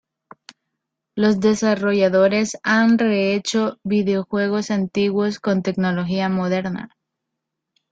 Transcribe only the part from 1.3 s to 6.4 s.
desarrolladores han rehecho videojuegos antiguos con tecnología